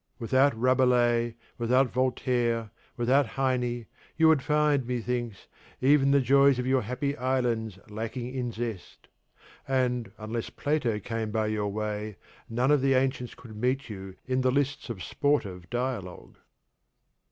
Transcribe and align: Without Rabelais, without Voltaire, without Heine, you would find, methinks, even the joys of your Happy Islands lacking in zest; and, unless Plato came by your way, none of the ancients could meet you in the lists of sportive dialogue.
Without 0.17 0.59
Rabelais, 0.59 1.35
without 1.59 1.91
Voltaire, 1.93 2.71
without 2.97 3.27
Heine, 3.27 3.85
you 4.17 4.27
would 4.27 4.41
find, 4.41 4.83
methinks, 4.87 5.45
even 5.79 6.09
the 6.09 6.19
joys 6.19 6.57
of 6.57 6.65
your 6.65 6.81
Happy 6.81 7.15
Islands 7.15 7.77
lacking 7.87 8.33
in 8.33 8.51
zest; 8.51 9.09
and, 9.67 10.11
unless 10.17 10.49
Plato 10.49 10.97
came 10.97 11.29
by 11.29 11.45
your 11.45 11.69
way, 11.71 12.15
none 12.49 12.71
of 12.71 12.81
the 12.81 12.95
ancients 12.95 13.35
could 13.35 13.55
meet 13.55 13.91
you 13.91 14.15
in 14.25 14.41
the 14.41 14.49
lists 14.49 14.89
of 14.89 15.03
sportive 15.03 15.69
dialogue. 15.69 16.37